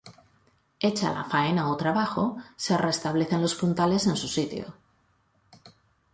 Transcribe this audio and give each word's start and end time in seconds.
Hecha 0.87 1.11
la 1.17 1.25
faena 1.33 1.67
o 1.73 1.77
trabajo 1.83 2.23
se 2.55 2.75
restablecen 2.75 3.39
los 3.43 3.53
puntales 3.53 4.07
en 4.07 4.15
su 4.17 4.27
sitio. 4.27 4.73